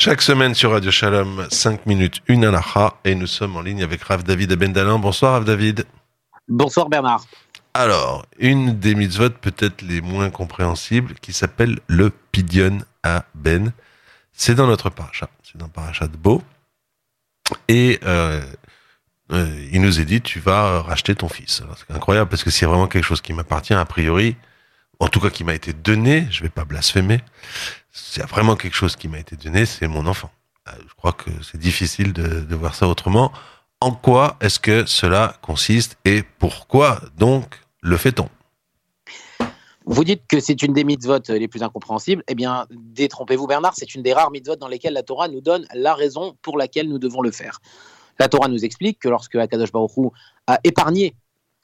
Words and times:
Chaque 0.00 0.22
semaine 0.22 0.54
sur 0.54 0.70
Radio 0.70 0.92
Shalom, 0.92 1.48
5 1.50 1.84
minutes, 1.86 2.22
une 2.28 2.44
alaha, 2.44 2.94
et 3.04 3.16
nous 3.16 3.26
sommes 3.26 3.56
en 3.56 3.62
ligne 3.62 3.82
avec 3.82 4.00
Rav 4.04 4.22
David 4.22 4.52
Abendalin. 4.52 4.96
Bonsoir 5.00 5.32
Rav 5.32 5.44
David. 5.44 5.86
Bonsoir 6.46 6.88
Bernard. 6.88 7.24
Alors, 7.74 8.24
une 8.38 8.78
des 8.78 8.94
mitzvot 8.94 9.30
peut-être 9.30 9.82
les 9.82 10.00
moins 10.00 10.30
compréhensibles 10.30 11.14
qui 11.14 11.32
s'appelle 11.32 11.80
le 11.88 12.10
Pidion 12.30 12.78
à 13.02 13.24
Ben. 13.34 13.72
C'est 14.32 14.54
dans 14.54 14.68
notre 14.68 14.88
paracha, 14.88 15.28
c'est 15.42 15.56
dans 15.58 15.66
le 15.66 15.72
paracha 15.72 16.06
de 16.06 16.16
Beau. 16.16 16.44
Et 17.66 17.98
euh, 18.04 18.40
euh, 19.32 19.68
il 19.72 19.82
nous 19.82 19.98
est 19.98 20.04
dit, 20.04 20.20
tu 20.20 20.38
vas 20.38 20.80
racheter 20.80 21.16
ton 21.16 21.28
fils. 21.28 21.64
C'est 21.76 21.92
incroyable 21.92 22.30
parce 22.30 22.44
que 22.44 22.50
c'est 22.50 22.66
vraiment 22.66 22.86
quelque 22.86 23.04
chose 23.04 23.20
qui 23.20 23.32
m'appartient 23.32 23.74
a 23.74 23.84
priori, 23.84 24.36
en 25.00 25.08
tout 25.08 25.20
cas 25.20 25.30
qui 25.30 25.44
m'a 25.44 25.54
été 25.54 25.72
donné, 25.72 26.26
je 26.30 26.42
vais 26.42 26.48
pas 26.48 26.64
blasphémer, 26.64 27.20
c'est 27.90 28.24
vraiment 28.24 28.56
quelque 28.56 28.74
chose 28.74 28.96
qui 28.96 29.08
m'a 29.08 29.18
été 29.18 29.36
donné, 29.36 29.66
c'est 29.66 29.86
mon 29.86 30.06
enfant. 30.06 30.30
Euh, 30.68 30.72
je 30.88 30.94
crois 30.94 31.12
que 31.12 31.30
c'est 31.42 31.58
difficile 31.58 32.12
de, 32.12 32.54
voir 32.54 32.74
ça 32.74 32.88
autrement. 32.88 33.32
En 33.80 33.92
quoi 33.92 34.36
est-ce 34.40 34.58
que 34.58 34.86
cela 34.86 35.36
consiste 35.40 35.96
et 36.04 36.22
pourquoi 36.38 37.00
donc 37.16 37.60
le 37.80 37.96
fait-on? 37.96 38.28
Vous 39.86 40.04
dites 40.04 40.22
que 40.28 40.40
c'est 40.40 40.62
une 40.62 40.74
des 40.74 40.84
mitzvot 40.84 41.20
les 41.28 41.48
plus 41.48 41.62
incompréhensibles. 41.62 42.22
Eh 42.28 42.34
bien, 42.34 42.66
détrompez-vous, 42.70 43.46
Bernard, 43.46 43.72
c'est 43.74 43.94
une 43.94 44.02
des 44.02 44.12
rares 44.12 44.30
mitzvot 44.30 44.56
dans 44.56 44.68
lesquelles 44.68 44.92
la 44.92 45.02
Torah 45.02 45.28
nous 45.28 45.40
donne 45.40 45.66
la 45.72 45.94
raison 45.94 46.36
pour 46.42 46.58
laquelle 46.58 46.88
nous 46.88 46.98
devons 46.98 47.22
le 47.22 47.30
faire. 47.30 47.60
La 48.18 48.28
Torah 48.28 48.48
nous 48.48 48.64
explique 48.64 48.98
que 48.98 49.08
lorsque 49.08 49.36
Akadosh 49.36 49.72
Baruch 49.72 50.12
a 50.46 50.58
épargné 50.64 51.14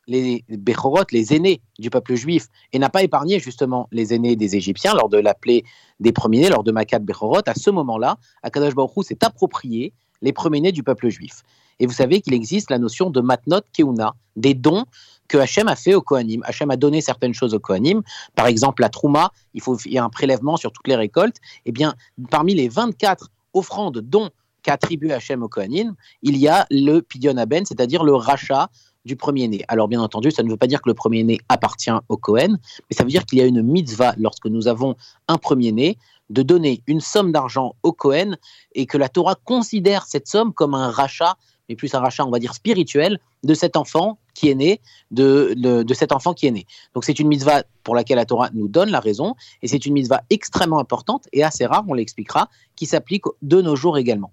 les 0.06 0.44
Bechorot, 0.48 1.04
les 1.12 1.34
aînés 1.34 1.60
du 1.78 1.90
peuple 1.90 2.14
juif, 2.14 2.46
et 2.72 2.78
n'a 2.78 2.90
pas 2.90 3.02
épargné 3.02 3.38
justement 3.38 3.88
les 3.92 4.14
aînés 4.14 4.36
des 4.36 4.56
Égyptiens 4.56 4.94
lors 4.94 5.08
de 5.08 5.18
l'appelée 5.18 5.64
des 6.00 6.12
premiers-nés, 6.12 6.48
lors 6.48 6.64
de 6.64 6.72
Makat 6.72 6.98
Bechorot, 6.98 7.42
à 7.46 7.54
ce 7.54 7.70
moment-là, 7.70 8.16
Akadosh 8.42 8.74
Baruch 8.74 9.04
s'est 9.04 9.24
approprié 9.24 9.92
les 10.22 10.32
premiers-nés 10.32 10.72
du 10.72 10.82
peuple 10.82 11.08
juif. 11.08 11.42
Et 11.80 11.86
vous 11.86 11.92
savez 11.92 12.20
qu'il 12.20 12.34
existe 12.34 12.70
la 12.70 12.78
notion 12.78 13.10
de 13.10 13.20
matnot 13.20 13.62
keuna, 13.76 14.14
des 14.36 14.54
dons 14.54 14.84
que 15.28 15.38
Hachem 15.38 15.68
a 15.68 15.76
fait 15.76 15.94
au 15.94 16.02
Kohanim. 16.02 16.42
Hachem 16.44 16.70
a 16.70 16.76
donné 16.76 17.00
certaines 17.00 17.34
choses 17.34 17.54
au 17.54 17.58
Kohanim. 17.58 18.02
Par 18.34 18.46
exemple, 18.46 18.82
la 18.82 18.88
Trouma, 18.88 19.30
il, 19.54 19.60
faut, 19.60 19.76
y 19.86 19.98
a 19.98 20.04
un 20.04 20.10
prélèvement 20.10 20.56
sur 20.56 20.70
toutes 20.72 20.86
les 20.86 20.96
récoltes. 20.96 21.38
Eh 21.64 21.72
bien, 21.72 21.94
parmi 22.30 22.54
les 22.54 22.68
24 22.68 23.30
offrandes 23.54 23.98
dont 23.98 24.30
qu'a 24.62 24.74
attribué 24.74 25.12
Hachem 25.12 25.42
au 25.42 25.48
Kohanim, 25.48 25.94
il 26.22 26.36
y 26.36 26.48
a 26.48 26.66
le 26.70 27.00
Pidyon 27.00 27.36
Aben, 27.36 27.64
c'est-à-dire 27.66 28.02
le 28.02 28.14
rachat 28.14 28.68
du 29.04 29.16
premier-né. 29.16 29.64
Alors 29.68 29.88
bien 29.88 30.00
entendu, 30.00 30.30
ça 30.30 30.42
ne 30.42 30.50
veut 30.50 30.56
pas 30.56 30.66
dire 30.66 30.80
que 30.82 30.88
le 30.88 30.94
premier-né 30.94 31.38
appartient 31.48 31.90
au 32.08 32.16
Kohen, 32.16 32.58
mais 32.88 32.96
ça 32.96 33.04
veut 33.04 33.10
dire 33.10 33.26
qu'il 33.26 33.38
y 33.38 33.42
a 33.42 33.46
une 33.46 33.62
mitzvah 33.62 34.14
lorsque 34.18 34.46
nous 34.46 34.68
avons 34.68 34.96
un 35.28 35.38
premier-né 35.38 35.98
de 36.30 36.42
donner 36.42 36.82
une 36.86 37.00
somme 37.00 37.32
d'argent 37.32 37.74
au 37.82 37.92
Kohen 37.92 38.38
et 38.74 38.86
que 38.86 38.96
la 38.96 39.08
Torah 39.08 39.36
considère 39.44 40.06
cette 40.06 40.26
somme 40.26 40.52
comme 40.52 40.74
un 40.74 40.90
rachat, 40.90 41.36
mais 41.68 41.76
plus 41.76 41.94
un 41.94 42.00
rachat, 42.00 42.24
on 42.24 42.30
va 42.30 42.38
dire 42.38 42.54
spirituel, 42.54 43.18
de 43.42 43.54
cet 43.54 43.76
enfant 43.76 44.18
qui 44.34 44.48
est 44.48 44.54
né, 44.54 44.80
de, 45.10 45.54
de, 45.56 45.94
cet 45.94 46.12
enfant 46.12 46.34
qui 46.34 46.46
est 46.46 46.50
né. 46.50 46.66
Donc 46.94 47.04
c'est 47.04 47.18
une 47.18 47.28
mitzvah 47.28 47.62
pour 47.84 47.94
laquelle 47.94 48.16
la 48.16 48.24
Torah 48.24 48.50
nous 48.52 48.68
donne 48.68 48.90
la 48.90 49.00
raison, 49.00 49.34
et 49.62 49.68
c'est 49.68 49.86
une 49.86 49.92
mitzvah 49.92 50.22
extrêmement 50.30 50.80
importante 50.80 51.28
et 51.32 51.44
assez 51.44 51.66
rare, 51.66 51.84
on 51.86 51.94
l'expliquera, 51.94 52.48
qui 52.74 52.86
s'applique 52.86 53.24
de 53.42 53.62
nos 53.62 53.76
jours 53.76 53.96
également. 53.96 54.32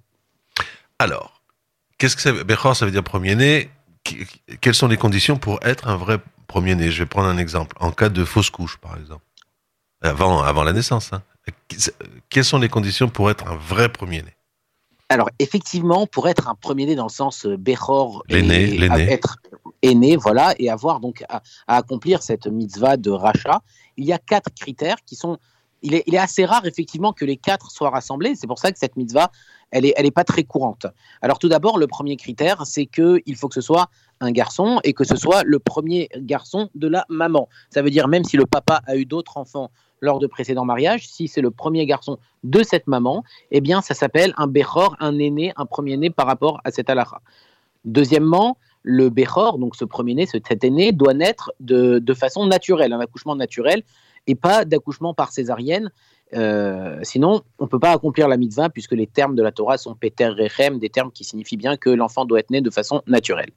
Alors, 0.98 1.42
qu'est-ce 1.98 2.16
que 2.16 2.22
ça 2.22 2.32
veut 2.32 2.46
ça 2.74 2.86
veut 2.86 2.92
dire 2.92 3.04
premier-né? 3.04 3.70
Quelles 4.62 4.76
sont 4.76 4.88
les 4.88 4.98
conditions 4.98 5.38
pour 5.38 5.60
être 5.64 5.88
un 5.88 5.96
vrai 5.96 6.20
premier-né? 6.48 6.92
Je 6.92 7.04
vais 7.04 7.06
prendre 7.06 7.28
un 7.28 7.38
exemple. 7.38 7.76
En 7.80 7.92
cas 7.92 8.10
de 8.10 8.26
fausse 8.26 8.50
couche, 8.50 8.78
par 8.78 8.98
exemple. 8.98 9.24
Avant, 10.02 10.42
avant 10.42 10.64
la 10.64 10.74
naissance. 10.74 11.14
Hein. 11.14 11.22
Quelles 12.30 12.46
sont 12.46 12.60
les 12.60 12.70
conditions 12.70 13.10
pour 13.10 13.30
être 13.30 13.48
un 13.48 13.56
vrai 13.56 13.90
premier-né? 13.90 14.36
Alors 15.10 15.30
effectivement, 15.40 16.08
pour 16.08 16.30
être 16.30 16.48
un 16.48 16.56
premier-né 16.56 16.96
dans 16.96 17.04
le 17.04 17.10
sens 17.10 17.46
euh, 17.46 17.58
l'aîné, 18.30 18.82
être 19.12 19.40
aîné, 19.82 20.16
voilà, 20.16 20.56
et 20.58 20.70
avoir 20.70 21.02
donc 21.02 21.26
à, 21.28 21.42
accomplir 21.68 22.24
cette 22.24 22.48
mitzvah 22.48 22.96
de 22.96 23.12
rachat, 23.12 23.62
il 23.98 24.06
y 24.06 24.14
a 24.14 24.18
quatre 24.18 24.50
critères 24.56 25.04
qui 25.06 25.16
sont. 25.16 25.38
Il 25.84 25.96
est, 25.96 26.18
assez 26.18 26.46
rare 26.46 26.66
effectivement 26.66 27.12
que 27.12 27.26
les 27.26 27.38
quatre 27.38 27.72
soient 27.72 27.90
rassemblés. 27.90 28.36
C'est 28.36 28.48
pour 28.48 28.60
ça 28.60 28.72
que 28.72 28.78
cette 28.78 28.96
mitzvah 28.98 29.32
elle 29.72 29.84
n'est 29.84 29.94
elle 29.96 30.12
pas 30.12 30.24
très 30.24 30.44
courante. 30.44 30.86
Alors 31.22 31.40
tout 31.40 31.50
d'abord, 31.50 31.78
le 31.78 31.88
premier 31.88 32.18
critère, 32.18 32.66
c'est 32.66 32.86
qu'il 32.86 33.36
faut 33.36 33.48
que 33.48 33.56
ce 33.56 33.62
soit 33.62 33.90
un 34.20 34.32
garçon 34.32 34.80
et 34.84 34.94
que 34.94 35.04
ce 35.04 35.16
soit 35.16 35.44
le 35.44 35.60
premier 35.60 36.10
garçon 36.18 36.70
de 36.76 36.88
la 36.88 37.06
maman. 37.10 37.48
Ça 37.70 37.82
veut 37.82 37.90
dire 37.90 38.08
même 38.08 38.24
si 38.24 38.38
le 38.38 38.46
papa 38.46 38.82
a 38.86 38.96
eu 38.96 39.06
d'autres 39.06 39.38
enfants 39.38 39.72
lors 40.02 40.20
de 40.20 40.28
précédents 40.28 40.66
mariages, 40.66 41.08
si 41.08 41.28
c'est 41.28 41.42
le 41.42 41.52
premier 41.52 41.86
garçon 41.86 42.18
de 42.44 42.64
cette 42.64 42.88
maman, 42.88 43.24
eh 43.52 43.62
bien 43.62 43.82
ça 43.82 43.94
s'appelle 43.94 44.34
un 44.38 44.48
bechor, 44.48 44.96
un 45.00 45.18
aîné, 45.20 45.54
un 45.56 45.66
premier-né 45.66 46.10
par 46.10 46.28
rapport 46.28 46.60
à 46.64 46.72
cet 46.72 46.90
alara. 46.90 47.22
Deuxièmement, 47.86 48.58
le 48.84 49.10
bechor, 49.10 49.60
donc 49.60 49.76
ce 49.76 49.86
premier-né, 49.86 50.26
ce 50.26 50.38
cet 50.46 50.64
aîné, 50.64 50.92
doit 50.92 51.14
naître 51.14 51.52
de, 51.60 52.00
de 52.00 52.14
façon 52.14 52.46
naturelle, 52.48 52.94
un 52.94 53.00
accouchement 53.00 53.36
naturel, 53.36 53.84
et 54.28 54.36
pas 54.36 54.66
d'accouchement 54.66 55.14
par 55.14 55.32
césarienne. 55.32 55.92
Euh, 56.34 57.00
sinon, 57.04 57.42
on 57.60 57.66
ne 57.66 57.70
peut 57.70 57.80
pas 57.80 57.92
accomplir 57.92 58.28
la 58.28 58.38
mitzvah 58.38 58.70
puisque 58.70 58.94
les 58.94 59.08
termes 59.08 59.36
de 59.36 59.44
la 59.44 59.52
Torah 59.52 59.78
sont 59.78 59.96
Peter 59.96 60.28
Rechem, 60.28 60.80
des 60.80 60.90
termes 60.90 61.12
qui 61.12 61.24
signifient 61.24 61.58
bien 61.58 61.78
que 61.78 61.90
l'enfant 61.90 62.26
doit 62.26 62.40
être 62.40 62.52
né 62.52 62.62
de 62.62 62.70
façon 62.70 63.02
naturelle. 63.08 63.52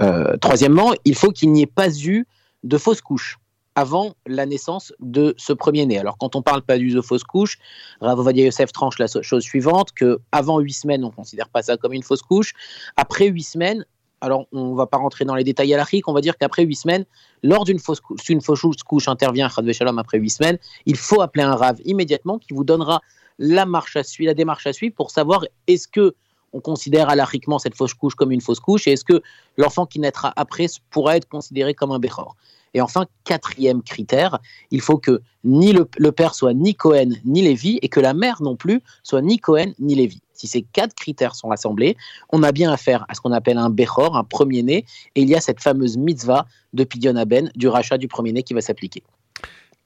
Euh, 0.00 0.36
troisièmement, 0.38 0.92
il 1.04 1.14
faut 1.14 1.30
qu'il 1.30 1.52
n'y 1.52 1.62
ait 1.62 1.66
pas 1.66 1.88
eu 2.04 2.26
de 2.64 2.78
fausse 2.78 3.00
couche 3.00 3.38
avant 3.76 4.14
la 4.26 4.46
naissance 4.46 4.92
de 4.98 5.34
ce 5.36 5.52
premier-né. 5.52 5.98
Alors, 5.98 6.18
quand 6.18 6.34
on 6.34 6.42
parle 6.42 6.62
pas 6.62 6.76
eu 6.76 6.90
de 6.90 7.00
fausse 7.00 7.22
couche, 7.22 7.58
Rav 8.00 8.18
Yosef 8.34 8.72
tranche 8.72 8.98
la 8.98 9.06
chose 9.06 9.44
suivante, 9.44 9.92
que 9.92 10.20
avant 10.32 10.58
huit 10.58 10.72
semaines, 10.72 11.04
on 11.04 11.08
ne 11.08 11.12
considère 11.12 11.48
pas 11.48 11.62
ça 11.62 11.76
comme 11.76 11.92
une 11.92 12.02
fausse 12.02 12.22
couche. 12.22 12.52
Après 12.96 13.28
huit 13.28 13.44
semaines, 13.44 13.84
alors 14.20 14.46
on 14.52 14.72
ne 14.72 14.76
va 14.76 14.86
pas 14.86 14.98
rentrer 14.98 15.24
dans 15.24 15.34
les 15.34 15.44
détails 15.44 15.72
à 15.74 15.76
l'Afrique, 15.76 16.08
on 16.08 16.12
va 16.12 16.20
dire 16.20 16.36
qu'après 16.36 16.64
huit 16.64 16.76
semaines, 16.76 17.04
lors 17.42 17.64
d'une 17.64 17.78
fausse, 17.78 18.00
couche, 18.00 18.28
une 18.28 18.40
fausse 18.40 18.62
couche 18.84 19.08
intervient, 19.08 19.48
Shalom, 19.48 19.98
après 19.98 20.18
huit 20.18 20.30
semaines, 20.30 20.58
il 20.86 20.96
faut 20.96 21.20
appeler 21.22 21.44
un 21.44 21.54
rave 21.54 21.78
immédiatement 21.84 22.38
qui 22.38 22.52
vous 22.54 22.64
donnera 22.64 23.00
la 23.38 23.66
marche 23.66 23.96
à 23.96 24.02
suivre, 24.02 24.28
la 24.28 24.34
démarche 24.34 24.66
à 24.66 24.72
suivre 24.72 24.94
pour 24.94 25.10
savoir 25.10 25.44
est-ce 25.66 25.88
que 25.88 26.14
on 26.52 26.60
considère 26.60 27.08
alariquement 27.08 27.58
cette 27.58 27.76
fausse 27.76 27.94
couche 27.94 28.14
comme 28.14 28.32
une 28.32 28.40
fausse 28.40 28.60
couche 28.60 28.88
et 28.88 28.92
est-ce 28.92 29.04
que 29.04 29.22
l'enfant 29.56 29.86
qui 29.86 30.00
naîtra 30.00 30.32
après 30.36 30.66
pourra 30.90 31.16
être 31.16 31.28
considéré 31.28 31.74
comme 31.74 31.92
un 31.92 31.98
béchor 31.98 32.36
Et 32.74 32.80
enfin, 32.80 33.06
quatrième 33.24 33.82
critère, 33.82 34.38
il 34.70 34.80
faut 34.80 34.98
que 34.98 35.22
ni 35.44 35.72
le, 35.72 36.12
père 36.12 36.34
soit 36.34 36.54
ni 36.54 36.74
Cohen 36.74 37.10
ni 37.24 37.42
Lévi 37.42 37.78
et 37.82 37.88
que 37.88 38.00
la 38.00 38.14
mère 38.14 38.42
non 38.42 38.56
plus 38.56 38.80
soit 39.02 39.22
ni 39.22 39.38
Cohen 39.38 39.72
ni 39.78 39.94
Lévi. 39.94 40.20
Si 40.34 40.46
ces 40.46 40.62
quatre 40.62 40.94
critères 40.94 41.34
sont 41.34 41.48
rassemblés, 41.48 41.96
on 42.30 42.42
a 42.42 42.52
bien 42.52 42.72
affaire 42.72 43.04
à 43.08 43.14
ce 43.14 43.20
qu'on 43.20 43.32
appelle 43.32 43.58
un 43.58 43.70
Bechor, 43.70 44.16
un 44.16 44.24
premier-né, 44.24 44.86
et 45.14 45.22
il 45.22 45.28
y 45.28 45.34
a 45.34 45.40
cette 45.40 45.60
fameuse 45.60 45.96
mitzvah 45.96 46.46
de 46.72 46.84
Pidyon 46.84 47.16
Aben, 47.16 47.50
du 47.56 47.68
rachat 47.68 47.98
du 47.98 48.08
premier-né 48.08 48.42
qui 48.42 48.54
va 48.54 48.60
s'appliquer. 48.60 49.02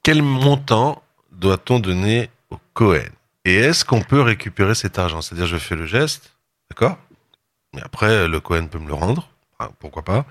Quel 0.02 0.22
montant 0.22 1.02
doit-on 1.32 1.80
donner 1.80 2.30
au 2.50 2.56
Cohen? 2.74 3.10
Et 3.44 3.56
est-ce 3.56 3.84
qu'on 3.84 4.00
peut 4.00 4.20
récupérer 4.20 4.74
cet 4.74 4.98
argent? 4.98 5.22
C'est-à-dire, 5.22 5.46
je 5.46 5.56
fais 5.56 5.74
le 5.74 5.86
geste, 5.86 6.36
d'accord? 6.70 6.98
Mais 7.74 7.82
après, 7.82 8.28
le 8.28 8.40
Cohen 8.40 8.68
peut 8.68 8.78
me 8.78 8.86
le 8.86 8.94
rendre, 8.94 9.28
pourquoi 9.80 10.02
pas? 10.02 10.24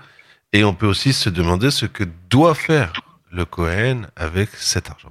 Et 0.54 0.62
on 0.62 0.72
peut 0.72 0.86
aussi 0.86 1.12
se 1.12 1.28
demander 1.28 1.72
ce 1.72 1.84
que 1.84 2.04
doit 2.30 2.54
faire 2.54 2.92
le 3.32 3.44
Cohen 3.44 4.02
avec 4.14 4.50
cet 4.50 4.88
argent. 4.88 5.10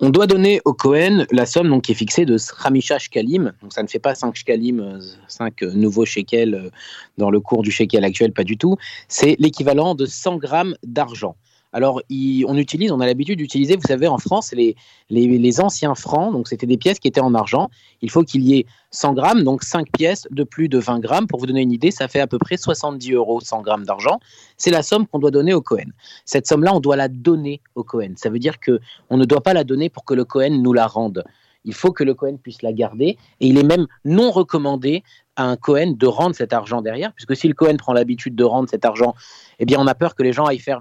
On 0.00 0.08
doit 0.08 0.26
donner 0.26 0.62
au 0.64 0.72
Cohen 0.72 1.26
la 1.30 1.44
somme 1.44 1.82
qui 1.82 1.92
est 1.92 1.94
fixée 1.94 2.24
de 2.24 2.38
Sramisha 2.38 2.98
Shkalim. 2.98 3.52
Donc 3.60 3.74
ça 3.74 3.82
ne 3.82 3.88
fait 3.88 3.98
pas 3.98 4.14
5 4.14 4.34
Shkalim, 4.34 4.98
5 5.28 5.62
euh, 5.62 5.72
nouveaux 5.72 6.06
shekels 6.06 6.54
euh, 6.54 6.70
dans 7.18 7.30
le 7.30 7.38
cours 7.38 7.62
du 7.62 7.70
shekel 7.70 8.02
actuel, 8.02 8.32
pas 8.32 8.44
du 8.44 8.56
tout. 8.56 8.78
C'est 9.08 9.36
l'équivalent 9.38 9.94
de 9.94 10.06
100 10.06 10.38
grammes 10.38 10.76
d'argent. 10.82 11.36
Alors, 11.76 12.00
on 12.10 12.56
utilise, 12.56 12.90
on 12.90 13.00
a 13.00 13.06
l'habitude 13.06 13.38
d'utiliser, 13.38 13.76
vous 13.76 13.86
savez, 13.86 14.08
en 14.08 14.16
France, 14.16 14.50
les, 14.52 14.76
les, 15.10 15.60
anciens 15.60 15.94
francs, 15.94 16.32
donc 16.32 16.48
c'était 16.48 16.66
des 16.66 16.78
pièces 16.78 16.98
qui 16.98 17.06
étaient 17.06 17.20
en 17.20 17.34
argent. 17.34 17.68
Il 18.00 18.10
faut 18.10 18.22
qu'il 18.22 18.44
y 18.44 18.56
ait 18.56 18.64
100 18.92 19.12
grammes, 19.12 19.42
donc 19.42 19.62
5 19.62 19.92
pièces 19.92 20.26
de 20.30 20.42
plus 20.42 20.70
de 20.70 20.78
20 20.78 21.00
grammes. 21.00 21.26
Pour 21.26 21.38
vous 21.38 21.44
donner 21.44 21.60
une 21.60 21.72
idée, 21.72 21.90
ça 21.90 22.08
fait 22.08 22.20
à 22.20 22.26
peu 22.26 22.38
près 22.38 22.56
70 22.56 23.12
euros 23.12 23.42
100 23.42 23.60
grammes 23.60 23.84
d'argent. 23.84 24.20
C'est 24.56 24.70
la 24.70 24.82
somme 24.82 25.06
qu'on 25.06 25.18
doit 25.18 25.30
donner 25.30 25.52
au 25.52 25.60
Cohen. 25.60 25.90
Cette 26.24 26.46
somme-là, 26.46 26.74
on 26.74 26.80
doit 26.80 26.96
la 26.96 27.08
donner 27.08 27.60
au 27.74 27.84
Cohen. 27.84 28.14
Ça 28.16 28.30
veut 28.30 28.38
dire 28.38 28.58
que 28.58 28.80
on 29.10 29.18
ne 29.18 29.26
doit 29.26 29.42
pas 29.42 29.52
la 29.52 29.62
donner 29.62 29.90
pour 29.90 30.06
que 30.06 30.14
le 30.14 30.24
Cohen 30.24 30.62
nous 30.62 30.72
la 30.72 30.86
rende. 30.86 31.24
Il 31.66 31.74
faut 31.74 31.92
que 31.92 32.04
le 32.04 32.14
Cohen 32.14 32.38
puisse 32.42 32.62
la 32.62 32.72
garder 32.72 33.18
et 33.40 33.48
il 33.48 33.58
est 33.58 33.66
même 33.66 33.86
non 34.06 34.30
recommandé 34.30 35.02
à 35.36 35.44
un 35.44 35.58
Cohen 35.58 35.92
de 35.94 36.06
rendre 36.06 36.34
cet 36.34 36.54
argent 36.54 36.80
derrière, 36.80 37.12
puisque 37.12 37.36
si 37.36 37.48
le 37.48 37.54
Cohen 37.54 37.76
prend 37.76 37.92
l'habitude 37.92 38.34
de 38.34 38.44
rendre 38.44 38.70
cet 38.70 38.86
argent, 38.86 39.14
eh 39.58 39.66
bien 39.66 39.78
on 39.78 39.86
a 39.86 39.94
peur 39.94 40.14
que 40.14 40.22
les 40.22 40.32
gens 40.32 40.46
aillent 40.46 40.58
faire 40.58 40.80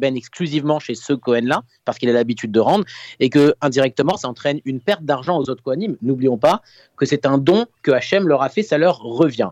Ben 0.00 0.16
exclusivement 0.16 0.78
chez 0.78 0.94
ce 0.94 1.12
Cohen-là, 1.12 1.62
parce 1.84 1.98
qu'il 1.98 2.08
a 2.08 2.12
l'habitude 2.12 2.52
de 2.52 2.60
rendre, 2.60 2.84
et 3.20 3.30
que 3.30 3.54
indirectement, 3.60 4.16
ça 4.16 4.28
entraîne 4.28 4.60
une 4.64 4.80
perte 4.80 5.02
d'argent 5.02 5.38
aux 5.38 5.50
autres 5.50 5.62
Kohanim. 5.62 5.96
N'oublions 6.02 6.38
pas 6.38 6.62
que 6.96 7.06
c'est 7.06 7.26
un 7.26 7.38
don 7.38 7.66
que 7.82 7.90
Hachem 7.90 8.28
leur 8.28 8.42
a 8.42 8.48
fait, 8.48 8.62
ça 8.62 8.78
leur 8.78 8.98
revient. 8.98 9.50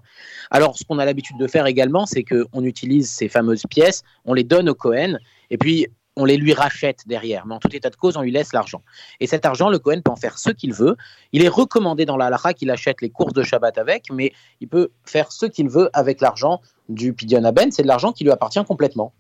Alors, 0.51 0.77
ce 0.79 0.85
qu'on 0.85 0.99
a 0.99 1.05
l'habitude 1.05 1.39
de 1.39 1.47
faire 1.47 1.67
également, 1.67 2.07
c'est 2.07 2.25
qu'on 2.25 2.65
utilise 2.65 3.11
ces 3.11 3.29
fameuses 3.29 3.65
pièces, 3.69 4.03
on 4.25 4.35
les 4.35 4.45
donne 4.45 4.69
au 4.69 4.75
Cohen, 4.75 5.19
et 5.51 5.59
puis 5.59 5.89
on 6.17 6.25
les 6.25 6.37
lui 6.37 6.55
rachète 6.55 7.07
derrière. 7.07 7.47
Mais 7.47 7.55
en 7.55 7.59
tout 7.59 7.75
état 7.75 7.91
de 7.91 7.97
cause, 7.97 8.17
on 8.17 8.23
lui 8.23 8.33
laisse 8.33 8.53
l'argent. 8.53 8.83
Et 9.21 9.27
cet 9.27 9.45
argent, 9.45 9.69
le 9.69 9.79
Cohen 9.79 10.01
peut 10.03 10.11
en 10.11 10.17
faire 10.17 10.39
ce 10.39 10.51
qu'il 10.51 10.73
veut. 10.73 10.97
Il 11.33 11.45
est 11.45 11.49
recommandé 11.49 12.07
dans 12.07 12.17
la 12.17 12.27
halakha 12.27 12.55
qu'il 12.55 12.71
achète 12.71 13.03
les 13.03 13.11
courses 13.11 13.35
de 13.35 13.43
Shabbat 13.43 13.77
avec, 13.77 14.05
mais 14.11 14.33
il 14.61 14.69
peut 14.69 14.89
faire 15.05 15.31
ce 15.31 15.47
qu'il 15.47 15.69
veut 15.69 15.91
avec 15.93 16.21
l'argent 16.23 16.61
du 16.89 17.13
Pidyon 17.13 17.45
Aben. 17.45 17.71
C'est 17.71 17.83
de 17.83 17.89
l'argent 17.89 18.13
qui 18.13 18.25
lui 18.25 18.31
appartient 18.31 18.65
complètement. 18.65 19.13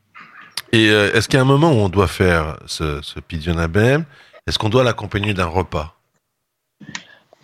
Et 0.72 0.90
euh, 0.90 1.12
est-ce 1.12 1.28
qu'il 1.28 1.36
y 1.36 1.40
a 1.40 1.42
un 1.42 1.46
moment 1.46 1.70
où 1.72 1.76
on 1.76 1.88
doit 1.88 2.08
faire 2.08 2.58
ce, 2.66 3.00
ce 3.02 3.18
Est-ce 3.20 4.58
qu'on 4.58 4.68
doit 4.68 4.84
l'accompagner 4.84 5.34
d'un 5.34 5.46
repas? 5.46 5.94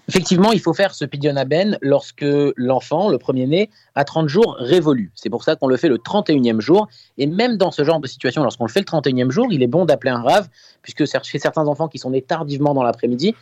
Effectivement, 0.08 0.50
il 0.52 0.60
faut 0.60 0.74
faire 0.74 0.94
ce 0.94 1.04
Pidyon 1.04 1.36
Aben 1.36 1.78
lorsque 1.80 2.26
l'enfant, 2.56 3.08
le 3.08 3.18
premier-né, 3.18 3.70
a 3.94 4.04
30 4.04 4.28
jours 4.28 4.56
révolus. 4.58 5.12
C'est 5.14 5.30
pour 5.30 5.44
ça 5.44 5.54
qu'on 5.54 5.68
le 5.68 5.76
fait 5.76 5.88
le 5.88 5.98
31e 5.98 6.60
jour. 6.60 6.88
Et 7.18 7.26
même 7.26 7.56
dans 7.56 7.70
ce 7.70 7.84
genre 7.84 8.00
de 8.00 8.08
situation, 8.08 8.42
lorsqu'on 8.42 8.66
le 8.66 8.70
fait 8.70 8.80
le 8.80 8.84
31e 8.84 9.30
jour, 9.30 9.46
il 9.50 9.62
est 9.62 9.68
bon 9.68 9.84
d'appeler 9.84 10.10
un 10.10 10.22
rave, 10.22 10.48
puisque 10.82 11.04
chez 11.06 11.38
certains 11.38 11.66
enfants 11.68 11.88
qui 11.88 11.98
sont 11.98 12.10
nés 12.10 12.22
tardivement 12.22 12.74
dans 12.74 12.82
l'après-midi, 12.82 13.34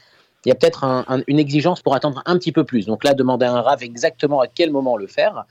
il 0.44 0.49
y 0.49 0.53
a 0.53 0.55
peut-être 0.55 0.85
une 1.27 1.38
exigence 1.38 1.82
pour 1.82 1.94
attendre 1.94 2.23
un 2.27 2.38
petit 2.38 2.53
peu 2.53 2.65
plus. 2.65 2.87
Donc 2.87 3.05
là, 3.05 3.15
demander 3.15 3.47
à 3.47 3.53
un 3.53 3.62
rave 3.62 3.82
exactement 3.82 4.41
à 4.41 4.47
quel 4.47 4.71
moment 4.71 4.97
le 4.97 5.06
faire. 5.06 5.44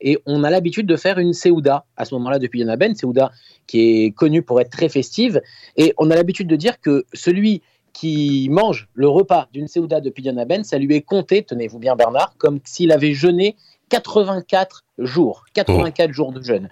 Et 0.00 0.18
on 0.26 0.44
a 0.44 0.50
l'habitude 0.50 0.86
de 0.86 0.96
faire 0.96 1.18
une 1.18 1.32
Seouda 1.32 1.84
à 1.96 2.04
ce 2.04 2.14
moment-là 2.14 2.38
depuis 2.38 2.68
Aben, 2.68 2.94
Seouda 2.94 3.30
qui 3.66 4.04
est 4.04 4.10
connue 4.10 4.42
pour 4.42 4.60
être 4.60 4.70
très 4.70 4.88
festive. 4.88 5.40
Et 5.76 5.94
on 5.98 6.10
a 6.10 6.14
l'habitude 6.14 6.48
de 6.48 6.56
dire 6.56 6.80
que 6.80 7.04
celui 7.12 7.62
qui 7.92 8.48
mange 8.50 8.88
le 8.92 9.08
repas 9.08 9.48
d'une 9.52 9.68
Seouda 9.68 10.00
de 10.00 10.10
Pidyon 10.10 10.36
Aben, 10.36 10.64
ça 10.64 10.78
lui 10.78 10.94
est 10.94 11.02
compté, 11.02 11.42
tenez-vous 11.42 11.78
bien 11.78 11.96
Bernard, 11.96 12.34
comme 12.38 12.60
s'il 12.64 12.92
avait 12.92 13.14
jeûné 13.14 13.56
84 13.88 14.84
jours, 14.98 15.44
84 15.54 16.12
jours 16.12 16.32
de 16.32 16.42
jeûne. 16.42 16.68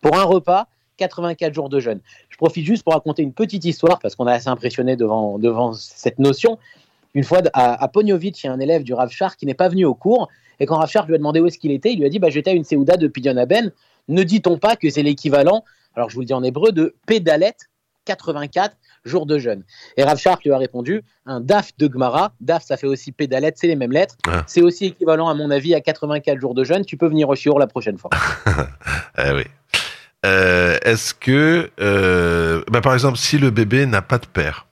Pour 0.00 0.16
un 0.16 0.22
repas, 0.22 0.68
84 0.98 1.52
jours 1.52 1.68
de 1.68 1.80
jeûne. 1.80 2.00
Je 2.28 2.36
profite 2.36 2.64
juste 2.64 2.84
pour 2.84 2.92
raconter 2.92 3.22
une 3.22 3.32
petite 3.32 3.64
histoire, 3.64 3.98
parce 3.98 4.14
qu'on 4.14 4.28
est 4.28 4.32
assez 4.32 4.48
impressionné 4.48 4.96
devant, 4.96 5.38
devant 5.38 5.72
cette 5.72 6.18
notion. 6.18 6.58
Une 7.14 7.24
fois, 7.24 7.40
à, 7.52 7.82
à 7.82 7.88
Pognovic, 7.88 8.42
il 8.42 8.46
y 8.46 8.50
a 8.50 8.52
un 8.52 8.60
élève 8.60 8.82
du 8.82 8.94
Rav 8.94 9.10
Char 9.10 9.36
qui 9.36 9.46
n'est 9.46 9.54
pas 9.54 9.68
venu 9.68 9.84
au 9.84 9.94
cours, 9.94 10.28
et 10.60 10.66
quand 10.66 10.76
Rav 10.76 10.90
Char 10.90 11.06
lui 11.06 11.14
a 11.14 11.18
demandé 11.18 11.40
où 11.40 11.46
est-ce 11.46 11.58
qu'il 11.58 11.72
était, 11.72 11.92
il 11.92 11.98
lui 11.98 12.06
a 12.06 12.08
dit 12.08 12.18
bah, 12.18 12.30
J'étais 12.30 12.50
à 12.50 12.54
une 12.54 12.64
Seouda 12.64 12.96
de 12.96 13.08
Pidyon 13.08 13.36
Aben. 13.36 13.72
Ne 14.08 14.22
dit-on 14.22 14.58
pas 14.58 14.76
que 14.76 14.90
c'est 14.90 15.02
l'équivalent, 15.02 15.64
alors 15.94 16.10
je 16.10 16.14
vous 16.14 16.20
le 16.20 16.26
dis 16.26 16.34
en 16.34 16.42
hébreu, 16.42 16.72
de 16.72 16.94
Pédalette 17.06 17.68
84 18.04 18.76
jours 19.04 19.26
de 19.26 19.38
jeûne. 19.38 19.64
Et 19.96 20.04
Rav 20.04 20.18
Shark 20.18 20.44
lui 20.44 20.52
a 20.52 20.58
répondu 20.58 21.02
un 21.26 21.40
DAF 21.40 21.76
de 21.78 21.86
Gmara, 21.86 22.32
DAF 22.40 22.64
ça 22.64 22.76
fait 22.76 22.86
aussi 22.86 23.12
pédalette, 23.12 23.58
c'est 23.58 23.66
les 23.66 23.76
mêmes 23.76 23.92
lettres, 23.92 24.16
ah. 24.28 24.44
c'est 24.46 24.62
aussi 24.62 24.86
équivalent 24.86 25.28
à 25.28 25.34
mon 25.34 25.50
avis 25.50 25.74
à 25.74 25.80
84 25.80 26.40
jours 26.40 26.54
de 26.54 26.64
jeûne, 26.64 26.84
tu 26.84 26.96
peux 26.96 27.08
venir 27.08 27.28
au 27.28 27.34
Chiour 27.34 27.58
la 27.58 27.66
prochaine 27.66 27.98
fois. 27.98 28.10
eh 29.18 29.30
oui. 29.32 29.44
Euh, 30.24 30.78
est-ce 30.82 31.14
que, 31.14 31.70
euh, 31.80 32.62
bah, 32.70 32.80
par 32.80 32.94
exemple, 32.94 33.18
si 33.18 33.38
le 33.38 33.50
bébé 33.50 33.86
n'a 33.86 34.02
pas 34.02 34.18
de 34.18 34.26
père, 34.26 34.66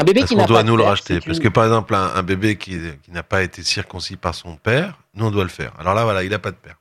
un 0.00 0.04
bébé 0.04 0.22
qui 0.22 0.36
n'a 0.36 0.44
doit 0.46 0.58
pas 0.58 0.62
nous 0.64 0.72
de 0.72 0.78
le 0.78 0.82
père, 0.84 0.90
racheter 0.90 1.20
Parce 1.24 1.38
que 1.40 1.48
par 1.48 1.64
exemple, 1.64 1.94
un, 1.94 2.14
un 2.14 2.22
bébé 2.22 2.56
qui, 2.56 2.78
qui 3.02 3.10
n'a 3.10 3.22
pas 3.22 3.42
été 3.42 3.62
circoncis 3.62 4.16
par 4.16 4.34
son 4.34 4.56
père, 4.56 4.98
nous 5.14 5.26
on 5.26 5.30
doit 5.30 5.44
le 5.44 5.50
faire. 5.50 5.72
Alors 5.78 5.94
là, 5.94 6.04
voilà, 6.04 6.22
il 6.24 6.30
n'a 6.30 6.38
pas 6.38 6.50
de 6.50 6.56
père. 6.56 6.76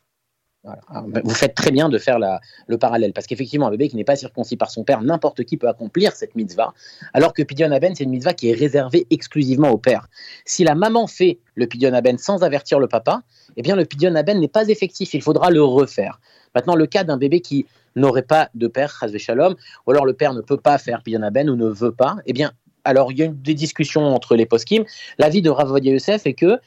Voilà. 0.63 0.81
Ben, 1.07 1.21
Vous 1.23 1.33
faites 1.33 1.55
très 1.55 1.71
bien 1.71 1.87
de 1.87 1.97
faire 1.97 2.19
la- 2.19 2.41
le 2.67 2.77
parallèle, 2.77 3.13
parce 3.13 3.25
qu'effectivement, 3.25 3.67
un 3.67 3.71
bébé 3.71 3.87
qui 3.87 3.95
n'est 3.95 4.03
pas 4.03 4.17
circoncis 4.17 4.57
par 4.57 4.69
son 4.69 4.83
père, 4.83 5.01
n'importe 5.01 5.43
qui 5.45 5.55
peut 5.55 5.69
accomplir 5.69 6.11
cette 6.13 6.35
mitzvah, 6.35 6.73
alors 7.13 7.33
que 7.33 7.41
Pidyon 7.41 7.71
Aben, 7.71 7.95
c'est 7.95 8.03
une 8.03 8.09
mitzvah 8.09 8.33
qui 8.33 8.49
est 8.49 8.53
réservée 8.53 9.07
exclusivement 9.09 9.69
au 9.69 9.77
père. 9.77 10.07
Si 10.45 10.63
la 10.65 10.75
maman 10.75 11.07
fait 11.07 11.39
le 11.55 11.67
Pidyon 11.67 11.93
Aben 11.93 12.17
sans 12.17 12.43
avertir 12.43 12.79
le 12.79 12.87
papa, 12.87 13.21
eh 13.55 13.61
bien 13.61 13.75
le 13.77 13.85
Pidyon 13.85 14.13
Aben 14.15 14.39
n'est 14.39 14.47
pas 14.49 14.67
effectif, 14.67 15.13
il 15.13 15.21
faudra 15.21 15.51
le 15.51 15.63
refaire. 15.63 16.19
Maintenant, 16.53 16.75
le 16.75 16.85
cas 16.85 17.03
d'un 17.05 17.17
bébé 17.17 17.39
qui 17.39 17.65
n'aurait 17.95 18.23
pas 18.23 18.49
de 18.53 18.67
père, 18.67 18.93
Shalom, 19.17 19.55
ou 19.85 19.91
alors 19.91 20.05
le 20.05 20.13
père 20.13 20.33
ne 20.33 20.41
peut 20.41 20.57
pas 20.57 20.77
faire 20.77 21.01
Pidyon 21.01 21.21
Aben 21.23 21.49
ou 21.49 21.55
ne 21.55 21.69
veut 21.69 21.93
pas, 21.93 22.17
eh 22.25 22.33
bien, 22.33 22.51
alors 22.87 23.11
il 23.11 23.19
y 23.19 23.21
a 23.21 23.25
une- 23.25 23.41
des 23.41 23.53
discussions 23.53 24.05
entre 24.15 24.35
les 24.35 24.45
poskim. 24.45 24.83
L'avis 25.17 25.41
de 25.41 25.49
Rav 25.49 25.77
Yosef 25.83 26.25
est 26.25 26.33
que 26.33 26.59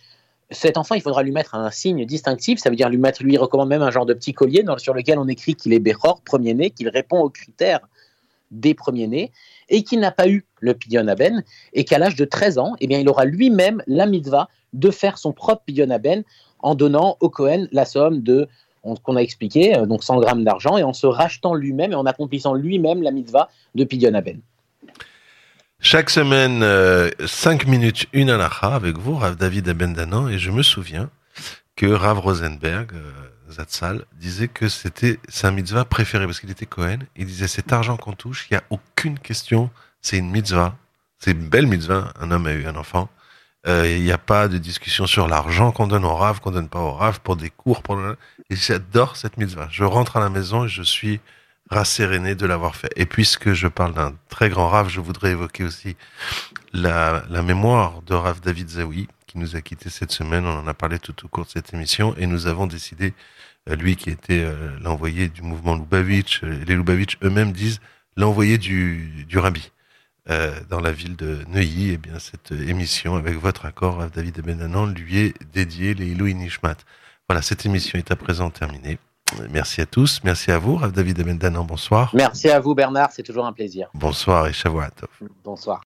cet 0.50 0.76
enfant, 0.76 0.94
il 0.96 1.00
faudra 1.00 1.22
lui 1.22 1.30
mettre 1.32 1.54
un 1.54 1.70
signe 1.70 2.04
distinctif. 2.04 2.58
Ça 2.58 2.70
veut 2.70 2.76
dire 2.76 2.88
lui 2.88 2.98
mettre, 2.98 3.22
lui 3.22 3.36
recommande 3.36 3.68
même 3.68 3.82
un 3.82 3.90
genre 3.90 4.06
de 4.06 4.14
petit 4.14 4.32
collier 4.32 4.64
sur 4.78 4.94
lequel 4.94 5.18
on 5.18 5.28
écrit 5.28 5.54
qu'il 5.54 5.72
est 5.72 5.78
Bechor, 5.78 6.22
premier-né, 6.22 6.70
qu'il 6.70 6.88
répond 6.88 7.20
aux 7.20 7.30
critères 7.30 7.80
des 8.50 8.74
premiers-nés 8.74 9.30
et 9.68 9.84
qu'il 9.84 10.00
n'a 10.00 10.10
pas 10.10 10.28
eu 10.28 10.44
le 10.58 10.74
Pidyon 10.74 11.06
Aben 11.06 11.44
et 11.72 11.84
qu'à 11.84 11.98
l'âge 11.98 12.16
de 12.16 12.24
13 12.24 12.58
ans, 12.58 12.74
eh 12.80 12.88
bien, 12.88 12.98
il 12.98 13.08
aura 13.08 13.24
lui-même 13.24 13.80
la 13.86 14.06
mitzvah 14.06 14.48
de 14.72 14.90
faire 14.90 15.18
son 15.18 15.32
propre 15.32 15.62
Pidyon 15.64 15.90
Aben 15.90 16.24
en 16.58 16.74
donnant 16.74 17.16
au 17.20 17.30
Cohen 17.30 17.68
la 17.70 17.84
somme 17.84 18.20
de 18.22 18.48
on- 18.82 18.96
qu'on 18.96 19.14
a 19.16 19.20
expliqué, 19.20 19.76
euh, 19.76 19.86
donc 19.86 20.02
100 20.02 20.18
grammes 20.20 20.42
d'argent, 20.42 20.76
et 20.78 20.82
en 20.82 20.92
se 20.92 21.06
rachetant 21.06 21.54
lui-même 21.54 21.92
et 21.92 21.94
en 21.94 22.06
accomplissant 22.06 22.54
lui-même 22.54 23.02
la 23.02 23.12
mitzvah 23.12 23.48
de 23.76 23.84
Pidyon 23.84 24.14
Aben. 24.14 24.40
Chaque 25.82 26.10
semaine, 26.10 26.62
5 27.26 27.66
minutes, 27.66 28.06
une 28.12 28.28
halakha 28.28 28.74
avec 28.74 28.98
vous, 28.98 29.16
Rav 29.16 29.36
David 29.36 29.66
Abendanan, 29.66 30.28
et 30.28 30.38
je 30.38 30.50
me 30.50 30.62
souviens 30.62 31.08
que 31.74 31.86
Rav 31.86 32.18
Rosenberg, 32.18 32.92
euh, 32.92 33.10
Zatzal, 33.50 34.04
disait 34.12 34.48
que 34.48 34.68
c'était 34.68 35.18
sa 35.30 35.50
mitzvah 35.50 35.86
préférée, 35.86 36.26
parce 36.26 36.38
qu'il 36.38 36.50
était 36.50 36.66
Cohen. 36.66 36.98
Il 37.16 37.24
disait, 37.24 37.48
cet 37.48 37.72
argent 37.72 37.96
qu'on 37.96 38.12
touche, 38.12 38.46
il 38.50 38.54
n'y 38.54 38.58
a 38.58 38.64
aucune 38.68 39.18
question, 39.18 39.70
c'est 40.02 40.18
une 40.18 40.30
mitzvah. 40.30 40.76
C'est 41.18 41.30
une 41.30 41.48
belle 41.48 41.66
mitzvah, 41.66 42.12
un 42.20 42.30
homme 42.30 42.46
a 42.46 42.52
eu 42.52 42.66
un 42.66 42.76
enfant. 42.76 43.08
Euh, 43.66 43.90
Il 43.90 44.02
n'y 44.02 44.12
a 44.12 44.18
pas 44.18 44.48
de 44.48 44.58
discussion 44.58 45.06
sur 45.06 45.28
l'argent 45.28 45.72
qu'on 45.72 45.86
donne 45.86 46.04
au 46.04 46.14
Rav, 46.14 46.40
qu'on 46.40 46.50
donne 46.50 46.68
pas 46.68 46.80
au 46.80 46.92
Rav, 46.92 47.20
pour 47.20 47.36
des 47.36 47.48
cours, 47.48 47.82
pour... 47.82 47.98
Et 48.50 48.56
j'adore 48.56 49.16
cette 49.16 49.38
mitzvah. 49.38 49.68
Je 49.70 49.84
rentre 49.84 50.18
à 50.18 50.20
la 50.20 50.28
maison 50.28 50.66
et 50.66 50.68
je 50.68 50.82
suis 50.82 51.20
rasséréné 51.70 52.34
de 52.34 52.46
l'avoir 52.46 52.76
fait. 52.76 52.90
Et 52.96 53.06
puisque 53.06 53.52
je 53.52 53.68
parle 53.68 53.94
d'un 53.94 54.14
très 54.28 54.48
grand 54.48 54.68
Rav, 54.68 54.88
je 54.88 55.00
voudrais 55.00 55.30
évoquer 55.30 55.64
aussi 55.64 55.96
la, 56.72 57.22
mémoire 57.42 58.02
de 58.02 58.14
Rav 58.14 58.40
David 58.40 58.68
Zawi, 58.68 59.08
qui 59.26 59.38
nous 59.38 59.56
a 59.56 59.60
quittés 59.60 59.90
cette 59.90 60.10
semaine. 60.10 60.44
On 60.46 60.58
en 60.58 60.66
a 60.66 60.74
parlé 60.74 60.98
tout 60.98 61.14
au 61.24 61.28
cours 61.28 61.44
de 61.44 61.50
cette 61.50 61.72
émission 61.72 62.14
et 62.16 62.26
nous 62.26 62.46
avons 62.48 62.66
décidé, 62.66 63.14
euh, 63.68 63.76
lui 63.76 63.96
qui 63.96 64.10
était 64.10 64.42
euh, 64.44 64.76
l'envoyé 64.80 65.28
du 65.28 65.42
mouvement 65.42 65.76
Lubavitch, 65.76 66.42
euh, 66.42 66.64
les 66.66 66.74
Lubavitch 66.74 67.18
eux-mêmes 67.22 67.52
disent 67.52 67.80
l'envoyé 68.16 68.58
du, 68.58 69.24
du 69.28 69.38
rabbi 69.38 69.70
dans 70.68 70.78
la 70.78 70.92
ville 70.92 71.16
de 71.16 71.38
Neuilly. 71.48 71.90
Et 71.90 71.96
bien 71.96 72.20
cette 72.20 72.52
émission, 72.52 73.16
avec 73.16 73.36
votre 73.36 73.66
accord, 73.66 73.96
Rav 73.96 74.12
David 74.12 74.42
Benanan, 74.42 74.86
lui 74.94 75.18
est 75.18 75.34
dédiée, 75.52 75.94
les 75.94 76.06
Ilou 76.06 76.28
Nishmat. 76.28 76.76
Voilà, 77.28 77.42
cette 77.42 77.66
émission 77.66 77.98
est 77.98 78.12
à 78.12 78.16
présent 78.16 78.48
terminée. 78.50 78.98
Merci 79.50 79.80
à 79.80 79.86
tous, 79.86 80.20
merci 80.24 80.50
à 80.50 80.58
vous, 80.58 80.76
Rav 80.76 80.92
David 80.92 81.20
Abendanan, 81.20 81.64
bonsoir. 81.64 82.10
Merci 82.14 82.48
à 82.50 82.60
vous 82.60 82.74
Bernard, 82.74 83.10
c'est 83.12 83.22
toujours 83.22 83.46
un 83.46 83.52
plaisir. 83.52 83.88
Bonsoir 83.94 84.46
et 84.48 84.52
Shavuot. 84.52 84.82
Bonsoir. 85.44 85.78